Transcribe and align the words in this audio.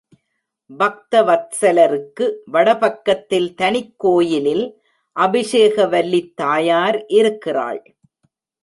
பக்தவத்ஸலருக்கு 0.69 2.25
வடபக்கத்தில் 2.45 3.53
தனிக்கோயிலில் 3.53 4.65
அபஷேகவல்லித் 5.15 6.33
தாயார் 6.35 7.05
இருக்கிறாள். 7.05 7.81